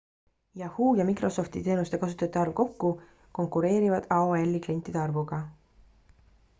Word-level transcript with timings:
yahoo 0.59 0.87
ja 0.99 1.05
microsofti 1.09 1.61
teenuste 1.67 1.99
kasutajate 2.05 2.41
arv 2.43 2.55
kokku 2.61 2.91
konkureerivad 3.39 4.09
aol-i 4.19 4.65
klientide 4.69 5.03
arvuga 5.07 5.41